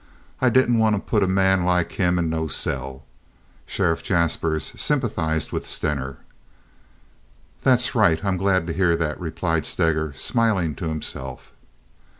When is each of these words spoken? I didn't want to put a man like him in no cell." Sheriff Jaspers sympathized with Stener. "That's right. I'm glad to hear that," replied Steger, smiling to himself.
I 0.41 0.49
didn't 0.49 0.79
want 0.79 0.95
to 0.95 0.99
put 0.99 1.21
a 1.21 1.27
man 1.27 1.63
like 1.63 1.91
him 1.91 2.17
in 2.17 2.27
no 2.27 2.47
cell." 2.47 3.03
Sheriff 3.67 4.01
Jaspers 4.01 4.73
sympathized 4.75 5.51
with 5.51 5.67
Stener. 5.67 6.17
"That's 7.61 7.93
right. 7.93 8.25
I'm 8.25 8.37
glad 8.37 8.65
to 8.65 8.73
hear 8.73 8.95
that," 8.95 9.19
replied 9.19 9.63
Steger, 9.67 10.11
smiling 10.15 10.73
to 10.77 10.87
himself. 10.89 11.53